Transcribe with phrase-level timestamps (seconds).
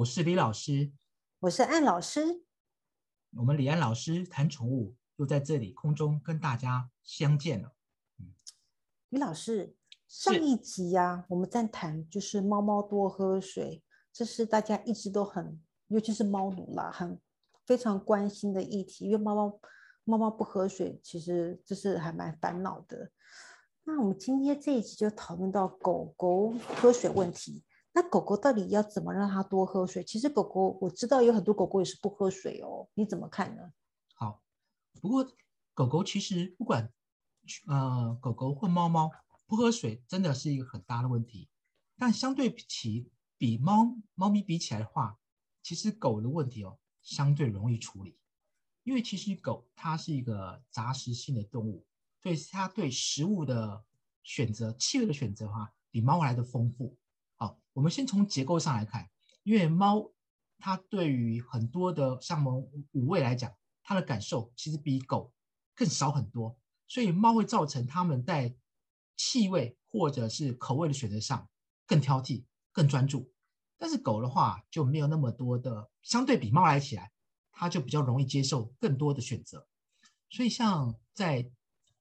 [0.00, 0.92] 我是李老师，
[1.40, 2.42] 我是安老师。
[3.36, 7.74] 我们李安老师谈宠物，又在这里空中跟大家相见了。
[9.10, 9.76] 李老师，
[10.08, 17.20] 上一集呀，我们在谈就是猫猫多喝水，这是大家一直都很，尤其是猫奴啦，很
[17.66, 19.04] 非常关心的议题。
[19.04, 19.60] 因为猫猫
[20.04, 23.10] 猫猫不喝水，其实这是还蛮烦恼的。
[23.84, 27.62] 那我们今天这一集就讨论到狗狗喝水问题。
[27.92, 30.04] 那狗狗到底要怎么让它多喝水？
[30.04, 33.72] 其实狗狗我知道有很多狗狗也是不喝水哦，你怎么看呢？
[34.14, 34.42] 好，
[35.00, 35.26] 不过
[35.74, 36.92] 狗狗其实不管
[37.66, 39.10] 呃狗狗或猫猫
[39.46, 41.48] 不喝水，真的是一个很大的问题。
[41.96, 45.18] 但相对起比猫猫咪比起来的话，
[45.62, 48.16] 其实狗的问题哦相对容易处理，
[48.84, 51.84] 因为其实狗它是一个杂食性的动物，
[52.22, 53.84] 所以它对食物的
[54.22, 56.96] 选择、气味的选择的话，比猫来的丰富。
[57.40, 59.10] 好我们先从结构上来看，
[59.44, 60.12] 因为猫
[60.58, 63.50] 它对于很多的像我们五味来讲，
[63.82, 65.32] 它的感受其实比狗
[65.74, 66.54] 更少很多，
[66.86, 68.54] 所以猫会造成它们在
[69.16, 71.48] 气味或者是口味的选择上
[71.86, 73.32] 更挑剔、更专注。
[73.78, 77.10] 但是狗的话就没有那么多的，相对比猫来起来，
[77.50, 79.66] 它就比较容易接受更多的选择。
[80.28, 81.50] 所以像在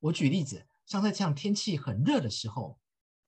[0.02, 2.78] 我举例子，像在这样天气很热的时候，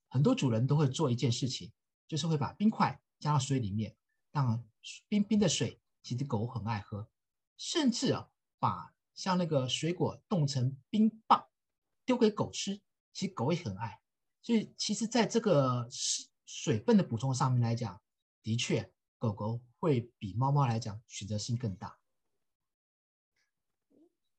[0.10, 1.72] 很多主人都会做一件事情。
[2.12, 3.96] 就是会把冰块加到水里面，
[4.34, 4.62] 让
[5.08, 7.08] 冰冰的水，其实狗很爱喝，
[7.56, 11.48] 甚至啊，把像那个水果冻成冰棒
[12.04, 12.82] 丢给狗吃，
[13.14, 14.02] 其实狗也很爱。
[14.42, 18.02] 所以其实在这个水水分的补充上面来讲，
[18.44, 21.98] 的确狗狗会比猫猫来讲选择性更大。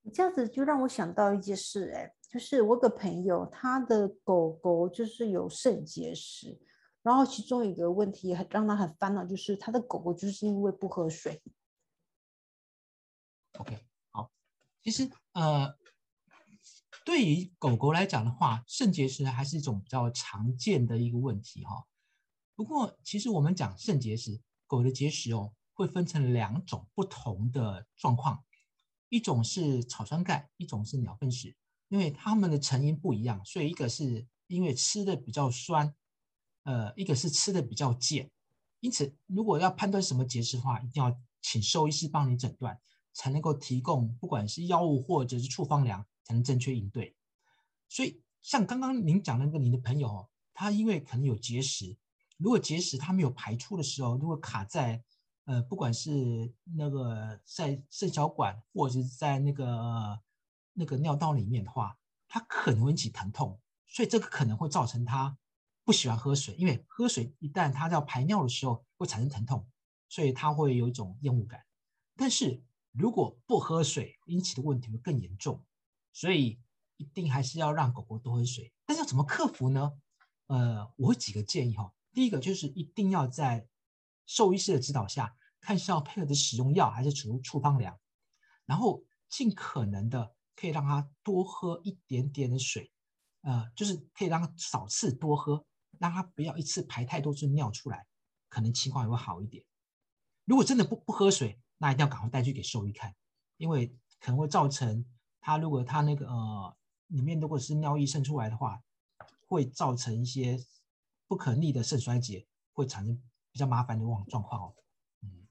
[0.03, 6.61] 你这样子就让我想到一件事，哎，就是我个朋友他的狗狗就是有肾结石。
[7.03, 11.43] 然后其中一个问题很让他很烦恼，就是他的狗狗就是因为不喝水。
[13.59, 13.77] OK，
[14.11, 14.31] 好，
[14.83, 15.77] 其实呃，
[17.05, 21.87] 对于狗狗来讲的话，肾结石还是一种比较常见的一个问题哈。
[22.55, 28.45] 不过其实我们讲肾结石，狗的结石哦，会分成两种不同的状况，
[29.09, 31.57] 一种是草酸钙，一种是鸟粪石，
[31.89, 35.93] 因为它们的成因不一样，所以一个是因为吃的比较酸。
[36.65, 38.31] 呃，一个是吃的比较贱，
[38.81, 42.81] 因此如果要判断什么结石的话，一定要请兽医师帮你诊断，
[43.13, 47.17] 才能够提供不管是药物或者是处方粮，才能正确应对。
[47.89, 51.97] 所以像刚刚您讲那个您的朋友哦，他因为可能有结石，
[52.39, 55.03] 如果结石他没有排出的时候，如果卡在
[55.45, 60.21] 呃不管是那个在肾小管或者是在那个
[60.75, 65.37] 那个尿道里面的话，它可能会引起疼痛，所以这个可能会造成他。
[65.85, 69.67] 不喜欢喝水，因为喝水一旦它要排尿的时候会产生疼痛，
[70.09, 71.61] 所以它会有一种厌恶感。
[72.15, 72.63] 但是
[72.93, 75.65] 如果不喝水引起的问题会更严重，
[76.13, 76.61] 所以
[76.99, 78.73] 一定还是要让狗狗多喝水。
[78.87, 79.93] 但是要怎么克服呢？
[80.47, 81.93] 呃，我会几个建议哈。
[82.13, 83.67] 第一个就是一定要在
[84.27, 87.99] 兽医师的指导下，看是要配合的使用药还是处处方粮，
[88.67, 92.93] 然后尽可能的可以让它多喝一点点的水，
[93.41, 95.65] 呃，就是可以让它少次多喝。
[96.03, 98.05] 让他不要一次排太多次尿出来，
[98.49, 99.65] 可能情况也会好一点。
[100.45, 103.15] 如果真的不不喝水，那一定要赶快带去给兽医看，
[103.57, 105.07] 因为可能会造成
[105.41, 106.77] 他如果他那个呃
[107.07, 108.83] 里面如果是尿液渗出来的话，
[109.47, 110.59] 会造成一些
[111.29, 114.75] 不可逆的肾衰竭，会产生比较麻烦的状状况哦。
[115.23, 115.47] 嗯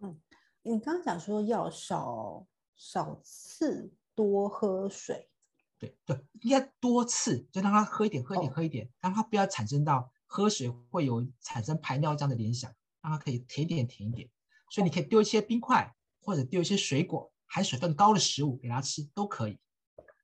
[0.00, 0.20] 嗯，
[0.60, 2.46] 你刚刚讲说要少
[2.76, 5.30] 少次多喝水。
[5.78, 12.72] 对对，应该多次，就让他喝一点，喝一点，喝一点，让他不要产生到喝水会有产生排尿这样的联想，
[13.02, 14.28] 让他可以甜一点，甜一点。
[14.70, 19.58] 所以你可以丢一些冰块，或者丢一些水果，含水分高的食物给他吃都可以。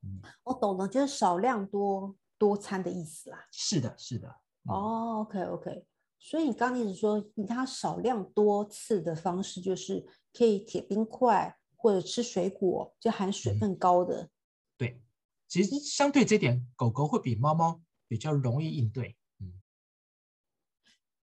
[0.03, 3.47] 嗯，我懂了，就是少量多多餐的意思啦。
[3.53, 4.29] 是的，是的。
[4.65, 5.87] 哦，OK OK。
[6.19, 14.23] 所以你刚一直说，以他少量多次的方式，就是可以铁冰块或者吃水果，就含水分高的。
[14.25, 14.31] 对。
[15.53, 19.19] 其实相对这点，狗狗会比猫猫比较容易应对。
[19.39, 19.53] 嗯，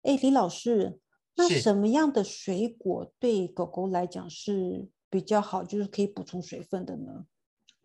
[0.03, 1.01] 哎，李老师，
[1.35, 7.27] 那什么样的水果对狗狗来讲是比较好，就是可以补充水分的呢？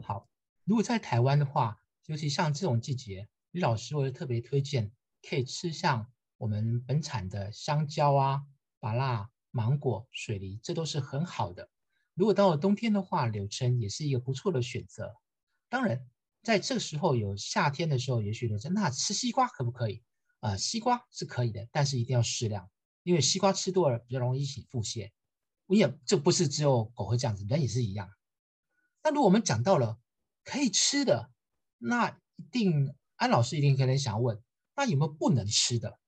[0.05, 0.29] 好，
[0.63, 4.93] 如果在台湾的话，尤其像这种季节，李老师我就特别推荐
[5.29, 6.07] 可以吃像
[6.37, 8.43] 我们本产的香蕉啊、
[8.79, 11.69] 芭辣、芒果、水梨，这都是很好的。
[12.15, 15.17] 如果到了冬天的话，柳橙也是一个不错的选择。
[15.69, 16.09] 当然。
[16.49, 20.03] 在这个时候有夏天的时候，也许说那吃西瓜可不可以？
[20.41, 22.71] 呃，西瓜是可以的，但是一定要适量。
[23.03, 25.11] 因为西瓜吃多了比较容易引起腹泻。
[25.67, 28.11] 我也这不是只有狗会这样子，人也是一样。
[29.03, 29.99] 那如果我们讲到了
[30.43, 31.31] 可以吃的，
[31.77, 34.43] 那一定安老师一定可能想问，
[34.75, 35.99] 那有没有不能吃的？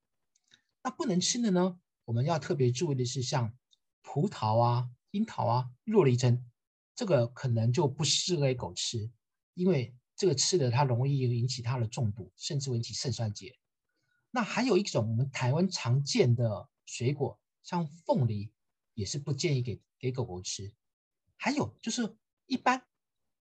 [0.82, 1.78] 那不能吃的呢？
[2.06, 3.54] 我们要特别注意的是，像
[4.00, 6.50] 葡萄啊、樱桃啊、洛梨针，
[6.94, 9.10] 这个可能就不适合给狗吃，
[9.52, 13.58] 因为这个吃的它容易引起它的中毒，甚至引起肾衰竭。
[14.30, 18.52] 那还有一种我们台湾常见的水果，像凤梨，
[18.92, 20.74] 也是不建议给给狗狗吃。
[21.38, 22.86] 还有就是一般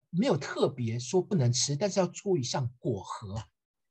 [0.08, 3.42] 没有特别说不能吃，但是要注意像果核，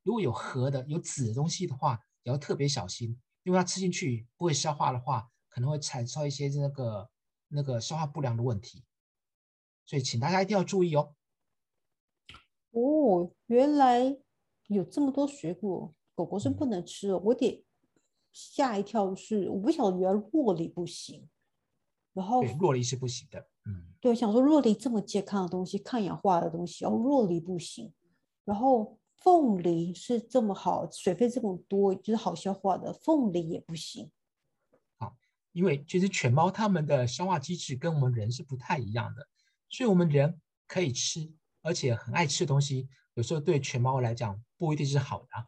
[0.03, 3.19] 如果有核的、有籽的东西的话，也要特别小心。
[3.43, 7.09] 因为它吃进去不会消化的话，可能会产生一些那个
[7.49, 8.85] 那个消化不良的问题，
[9.85, 11.16] 所以请大家一定要注意哦。
[12.79, 14.17] 哦，原来
[14.67, 17.21] 有这么多水果，狗狗是不能吃哦。
[17.25, 17.65] 我得
[18.31, 21.27] 吓一跳，是我不晓得原来洛梨不行。
[22.13, 27.93] 然后洛梨是不行的，嗯，对，想说洛梨这么健康的东西，抗氧化的东西，哦，洛梨不行。
[28.45, 28.97] 然后。
[29.19, 32.93] 凤梨是这么好，水分这么多，就是好消化的。
[32.93, 34.11] 凤梨也不行。
[34.99, 35.17] 好，
[35.53, 39.27] 因为其实犬猫它们的消化机制跟我们人是不太一样的，
[39.69, 41.33] 所以我们人可以吃，
[41.67, 45.45] 而且很爱吃的东西，有时候对犬猫来讲不一定是好的。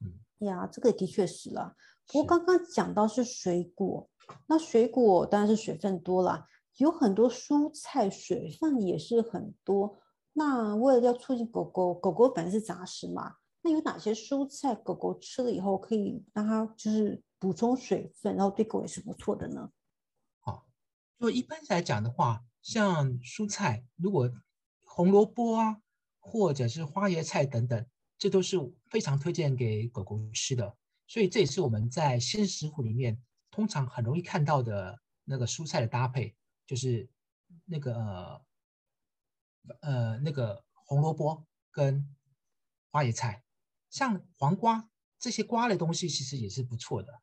[0.00, 1.76] 嗯，呀，这个的确是了。
[2.06, 4.08] 不过刚刚讲到是水果，
[4.46, 6.46] 那水果当然是水分多了，
[6.78, 10.00] 有很多蔬菜水分也是很多。
[10.32, 19.70] 那为了要促进狗狗，狗狗本来是杂食嘛，那有哪些蔬菜狗狗吃了以后可以让它就是补充水分，然后对狗也是不错的呢？
[20.40, 20.66] 好，
[21.20, 24.30] 就一般来讲的话，像蔬菜，如果
[24.94, 25.80] 红萝卜啊，
[26.20, 27.86] 或者是花椰菜等等，
[28.18, 28.58] 这都是
[28.90, 30.76] 非常推荐给狗狗吃的。
[31.06, 36.34] 所以这也是我们在鲜食谱里面通常很容易看到的那个蔬菜的搭配，
[36.66, 37.08] 就是
[37.64, 38.44] 那个。
[39.80, 42.16] 呃，那个红萝卜跟
[42.90, 43.44] 花椰菜，
[43.90, 44.90] 像黄瓜
[45.20, 47.22] 这些瓜类东西，其实也是不错的。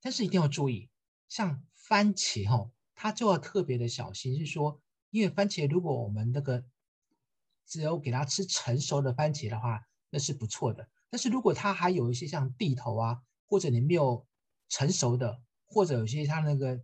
[0.00, 0.90] 但是一定要注意，
[1.28, 6.64] 像番茄哈，它就要特别的小心，是说，因为番茄如果我们那个
[7.66, 9.80] 只有给它吃成熟的番茄的话，
[10.10, 10.88] 那是不错的。
[11.10, 14.26] 但是如果它还有一些像地头啊，或者你没有
[14.68, 16.80] 成熟的，或者有些它那个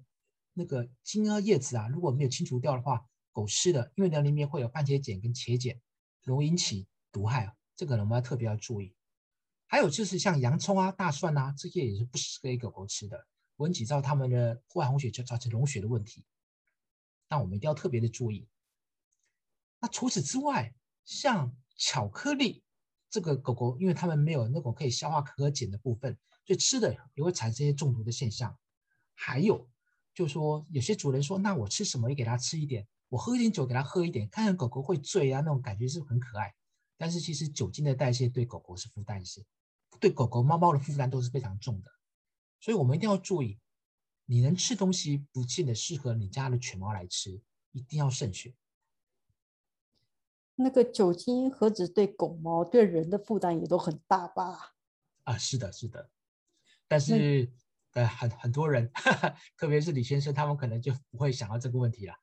[0.53, 5.81] 那个茎啊叶子啊，如果没有清除掉的话，狗吃的，因为那里面会有番茄碱跟茄碱，
[6.23, 8.95] 容易引起毒害，这个我们要特别要注意。
[9.67, 13.27] 还有就是像洋葱啊、大蒜啊，这些也是不适合给狗狗吃的，
[13.57, 16.25] 闻起到它们的户外红血就造成溶血的问题。
[17.29, 18.47] 那我们一定要特别的注意。
[19.83, 20.73] 那除此之外，
[21.05, 22.63] 像巧克力，
[23.11, 28.57] 这个狗狗因为它们没有那种可以消化可可碱的部分，所以吃的也会产生一些中毒的现象。
[29.13, 29.69] 还有
[30.15, 32.87] 就说，有些主人说，那我吃什么也给它吃一点。
[33.09, 36.55] 我喝一点酒给它喝一点，看看狗狗会醉啊，那种感觉是很可爱。
[36.97, 39.45] 但是其实酒精的代谢对狗狗是负担是，
[39.99, 41.91] 对狗狗、猫猫的负担都是非常重的。
[42.61, 43.59] 所以我们一定要注意，
[44.27, 47.43] 你能吃东西不见得适合你家的犬猫来吃，
[47.73, 48.55] 一定要慎选。
[50.57, 54.75] 那个酒精何止对狗猫，对人的负担也都很大吧？
[55.25, 56.11] 啊，是的，是的。
[56.87, 57.51] 但是
[57.93, 58.91] 呃，很很多人，
[59.57, 62.15] 特别是李先生，他们可能就不会想到这个问题了。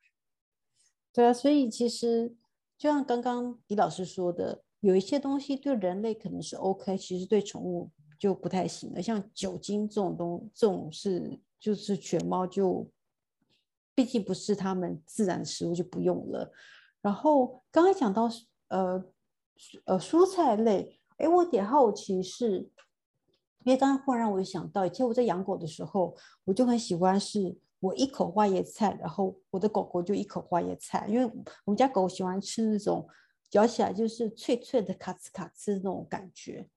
[1.11, 2.35] 对啊，所以其实
[2.77, 9.01] 就像刚刚李老师说的，有一些东西对人类可能是 OK，其实对宠物就不太行了。
[9.01, 12.91] 像酒精这种东，这种是就是犬猫就，
[13.95, 16.53] 毕竟不是它们自然食物就不用了。
[17.01, 18.29] 然后刚才讲到
[18.69, 19.03] 呃
[19.85, 22.69] 呃蔬菜类，哎，我有点好奇是，
[23.65, 26.15] 因为刚刚忽然让我想到，以前我在养狗的时候，
[26.45, 27.57] 我就很喜欢是。
[27.81, 31.25] 我一口花椰菜，然后我的狗狗就一口花椰菜，因为
[31.63, 33.07] 我们家狗喜欢吃那种
[33.49, 36.67] 嚼起来就是脆脆的卡哧卡哧那种感觉。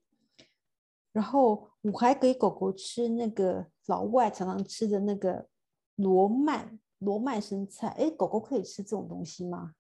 [1.10, 5.48] 然后我还给狗狗吃那个老外常常吃的那个
[5.96, 7.88] 罗曼罗曼生菜。
[7.98, 9.72] 哎，狗狗可以吃这种东西吗？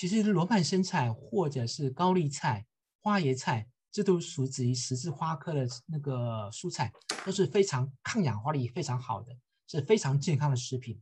[0.00, 2.66] 其实罗曼生菜或者是高丽菜、
[3.02, 6.90] 花椰菜，这都属于十字花科的那个蔬菜，
[7.26, 9.36] 都是非常抗氧化力非常好的。
[9.66, 10.98] 是非常健康的食品，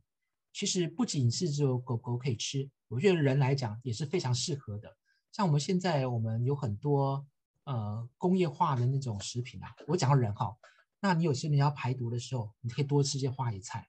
[0.51, 4.97] 其实不仅是只有狗狗可以吃，我觉得人来讲也是非常适合的。
[5.31, 7.25] 像我们现在我们有很多
[7.63, 10.57] 呃工业化的那种食品啊，我讲到人哈，
[10.99, 13.87] 那你有些人要排毒的时候，你可以多吃一些花椰菜，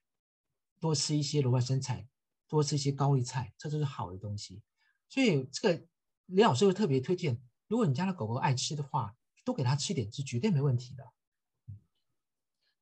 [0.79, 2.07] 多吃一些罗曼生菜，
[2.47, 4.63] 多吃一些高丽菜，这都是好的东西。
[5.11, 5.85] 所以这个
[6.27, 7.37] 李老师会特别推荐，
[7.67, 9.13] 如果你家的狗狗爱吃的话，
[9.43, 11.03] 多给它吃一点是绝对没问题的。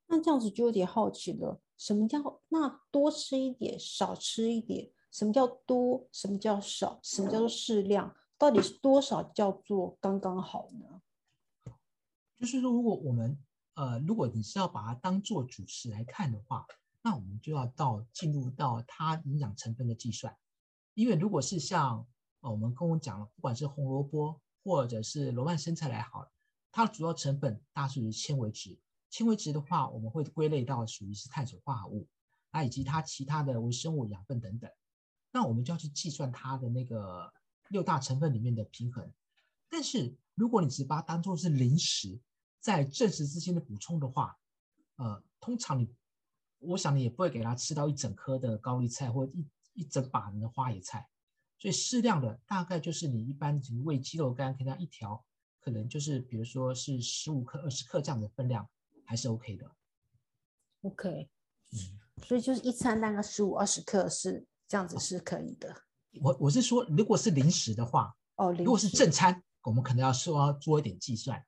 [0.05, 4.91] 那这样子就有点好奇了，什么叫那多吃一点，少吃一点？
[5.11, 6.07] 什么叫多？
[6.11, 6.99] 什么叫少？
[7.01, 8.15] 什么叫做适量？
[8.37, 11.01] 到底是多少叫做刚刚好呢？
[12.37, 13.43] 就是说，如果我们
[13.73, 16.67] 呃，如果你是要把它当做主食来看的话，
[17.01, 20.37] 那我们就要到进入到它营养成分的计算。
[20.93, 22.05] 因为如果是像
[22.41, 26.31] 哦我们跟我讲了，不管是红萝卜或者是罗曼生菜来好了，
[26.71, 28.79] 它的主要成分大属于纤维质。
[29.09, 32.07] 纤维质的话，我们会归类到属于是碳水化合物，
[32.51, 34.69] 啊，以及它其他的微生物、养分等等。
[35.31, 37.33] 那我们就要去计算它的那个
[37.69, 39.11] 六大成分里面的平衡。
[39.67, 42.19] 但是如果你只把它当做是零食，
[42.59, 44.37] 在正食之间的补充的话，
[44.95, 45.93] 呃，通常你，
[46.59, 51.07] 我想你也不会给它吃到一整颗的高丽菜或一一整把的花椰菜。
[51.59, 55.23] 所以适量的大概就是你一般你喂鸡肉干，可能一条
[55.59, 58.67] 可能就是比如说是十五克、二十克这样的分量。
[59.05, 59.65] 还是 OK 的
[60.83, 61.27] ，OK，
[61.71, 61.79] 嗯，
[62.23, 65.75] 所以就是一餐大概十五二十克是这样子是可以的。
[66.21, 71.43] 我我是说，如果是零食的话，哦，如果是正餐，我们可能要说做一点计算。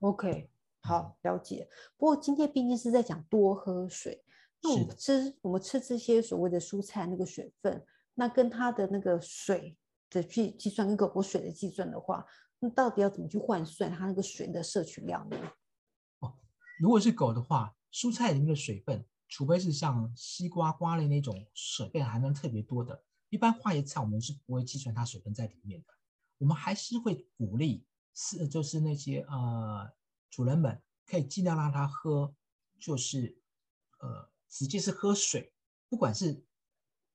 [0.00, 0.48] OK，
[0.80, 1.68] 好，了解。
[1.98, 4.24] 不过今天毕竟是在讲多喝水，
[4.62, 7.84] 那我们吃我们吃这些所谓的蔬菜那个水分，
[8.18, 9.76] 那跟它的那个水
[10.10, 12.26] 的去计算跟狗狗水的计算的话，
[12.58, 15.36] 那到底要怎么去换算它那个水的摄取量呢？
[16.18, 16.36] 哦
[16.80, 25.86] 如果是狗的话，蔬菜里面的水分，除非是像西瓜、瓜类那种水分含量特别多的，一般花椰菜我们是不会计算它水分在里面的。
[26.38, 29.88] 我们还是会鼓励是就是那些呃
[30.28, 32.34] 主人们可以尽量让它喝，
[32.80, 33.40] 就是
[34.00, 35.52] 呃直接是喝水，
[35.88, 36.44] 不管是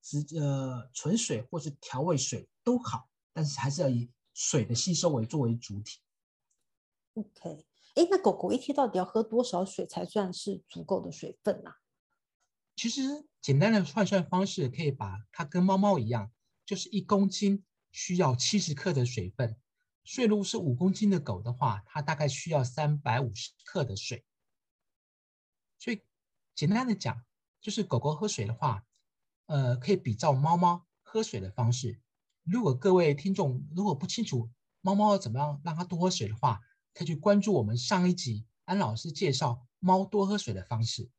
[0.04, 6.00] 直呃纯水或是调味水都好，但是还是要以水的吸收为作为主体。
[7.14, 7.66] OK。
[7.96, 11.76] 哎，那狗狗一天到底要喝多少水才算是足够的水分呢？
[12.76, 16.32] 其实简单的换算方式可以把它跟猫猫一样，
[16.66, 19.56] 就是一公斤需要七十克的水分。
[20.04, 24.26] 所以如果是五公斤的狗的话，它大概需要三百五十克的水。
[25.78, 26.02] 所以
[26.56, 27.24] 简单的讲，
[27.62, 28.84] 就是狗狗喝水的话，
[29.46, 32.00] 呃，可以比照猫猫喝水的方式。
[32.44, 34.50] 如果各位听众如果不清楚
[34.82, 36.60] 猫猫怎么样让它多喝水的话，
[36.94, 41.10] 可以去关注我们上一集安老师介绍猫多喝水的方式。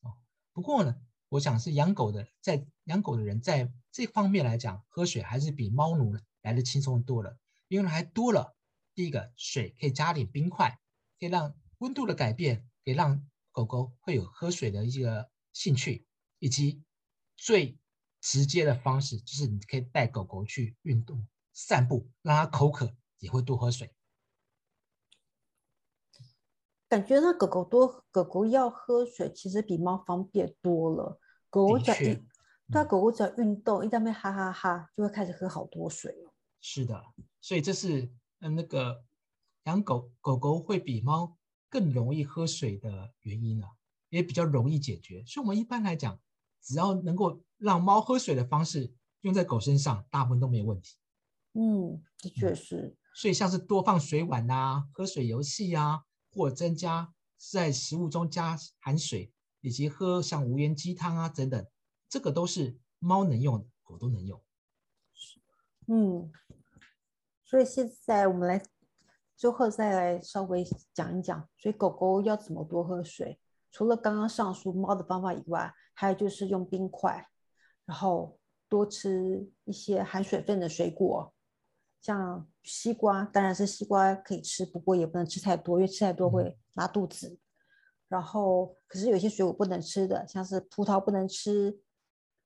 [0.00, 0.16] 哦，
[0.52, 0.96] 不过呢，
[1.28, 8.56] 我想是养狗的，在养狗的人在这方面来讲，喝水还是比猫奴来的轻松多了，因为还多了
[8.94, 10.78] 第一个水可以加点冰块，
[11.20, 16.06] 可以让温度的改变，可以让狗狗会有喝水的一个兴趣，
[16.38, 16.82] 以及
[17.42, 17.76] 最
[18.20, 23.92] 直接的方式就是你可以带狗狗去运动散步，让它口渴也会多喝水。
[26.88, 31.18] 感觉那狗狗多，狗狗要喝水，其实比猫方便多了。
[31.50, 32.14] 狗狗只要一，
[32.70, 36.32] 对，狗狗只要运动，一在那哈哈哈，就会开始喝好多水了。
[36.60, 37.04] 是的，
[37.40, 38.08] 所以这是
[38.38, 39.02] 嗯那个
[39.64, 41.36] 养狗狗狗会比猫
[41.68, 43.68] 更容易喝水的原因啊，
[44.10, 45.24] 也比较容易解决。
[45.26, 46.20] 所以我们一般来讲，
[46.62, 50.96] 只要能够让猫喝水的方式用在狗身上，大部分都没有问题。
[51.52, 52.96] 嗯，的确是。
[53.14, 56.04] 所以像是多放水碗啊，喝水游戏啊。
[56.34, 61.66] 或增加在食物中加含水，以及喝像无盐鸡汤啊等等，
[62.08, 64.42] 这个都是猫能用的，狗都能用。
[65.88, 66.32] 嗯，
[67.44, 68.64] 所以现在我们来
[69.36, 73.38] 最后再来稍微讲一讲，所以狗狗要怎么多喝水？
[73.72, 77.26] 除了刚刚上述猫的方法以外，还有就是用冰块，
[77.86, 78.38] 然后
[78.68, 81.34] 多吃一些含水分的水果。
[82.00, 87.38] 像西瓜，当然是西瓜可以吃，不过也不能吃太多，因为吃太多会拉肚子。
[88.08, 91.80] 然后，可是有些水果不能吃的，像是葡萄不能吃，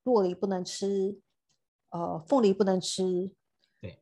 [0.03, 1.19] 洛梨不能吃，
[1.89, 3.31] 呃，凤梨不能吃。
[3.81, 4.01] 对。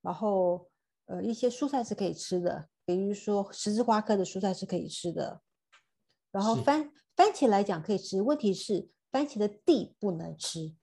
[0.00, 0.68] 然后，
[1.04, 5.40] 呃，一些蔬菜是可以吃的，比如说十字花科的蔬菜是可以吃的。
[6.32, 10.74] 然后番番茄来讲可以吃，问题是番茄的蒂不能吃。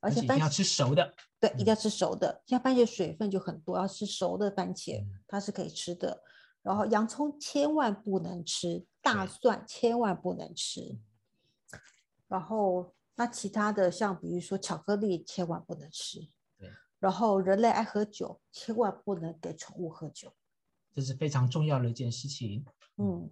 [0.00, 2.42] 而且番茄要吃熟的，对，一定要吃熟的。
[2.46, 6.22] 像番茄水分就很多，要吃熟的番茄，它是可以吃的。
[6.62, 10.98] 然后洋葱千万不能吃，大蒜千万不能吃。
[12.28, 16.20] 然后那其他的像比如说巧克力千万不能吃。
[16.58, 16.70] 对。
[16.98, 20.34] 然后人类爱喝酒，千万不能给宠物喝酒，
[20.94, 22.64] 这是非常重要的一件事情。
[22.96, 23.30] 嗯，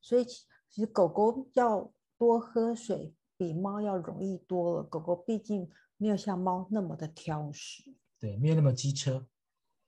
[0.00, 0.26] 所以
[0.70, 4.82] 其实狗狗要多喝水，比猫要容易多了。
[4.82, 5.70] 狗狗毕竟。
[6.00, 7.82] 没有像猫那么的挑食，
[8.20, 9.26] 对，没有那么机车。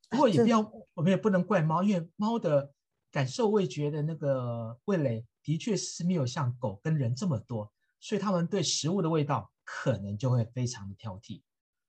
[0.08, 0.58] 不过也不要，
[0.94, 2.74] 我们也不能怪猫，因为猫的
[3.12, 11.42] 感受味觉的那个味蕾的确是没有像狗跟人这么多，所以它们对食物的味道可能就会非常的挑剔。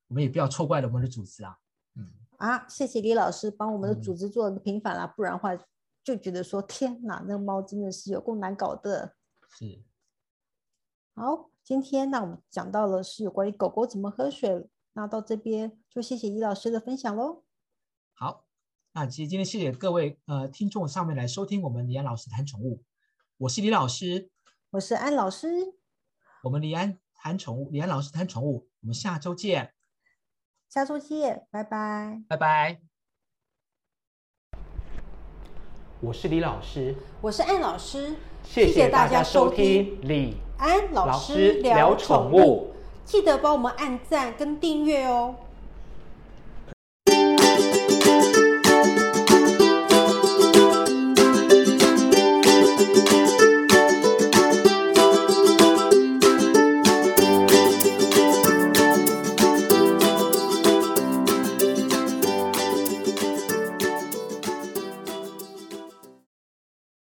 [0.09, 1.57] 我们也不要错怪了我们的组织啊。
[1.95, 5.49] 嗯，啊，谢谢李老师帮我们的嗯组织做了个平反啦，不然的话
[6.03, 9.15] 就觉得说天哪，那个猫真的是有够难搞的。
[9.49, 9.83] 是，
[11.13, 17.43] 好，今天那我们讲到了是有关于狗狗怎么喝水，那到这边就谢谢李老师的分享喽。
[18.13, 18.45] 好。
[18.93, 22.83] 那其实今天谢谢各位呃听众上面来收听我们李安老师谈宠物，
[23.37, 24.29] 我是李老师，
[24.71, 25.47] 我是安老师，
[26.43, 29.73] 我们李安谈宠物，李安老师谈宠物，我们下周见，
[30.67, 32.21] 下周见，拜拜。
[32.27, 32.90] 拜拜。
[36.03, 39.99] 我是李老师，我是安老师，谢谢大家收听。
[40.01, 42.73] 李安老师聊宠物。
[43.05, 45.35] 记得帮我们按赞跟订阅哦。